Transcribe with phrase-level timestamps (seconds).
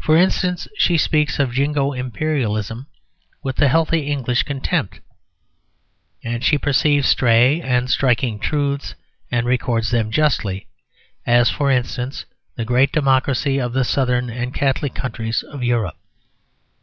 [0.00, 2.86] For instance, she speaks of Jingo Imperialism
[3.42, 5.00] with a healthy English contempt;
[6.24, 8.94] and she perceives stray and striking truths,
[9.30, 10.68] and records them justly
[11.26, 12.24] as, for instance,
[12.56, 15.98] the greater democracy of the Southern and Catholic countries of Europe.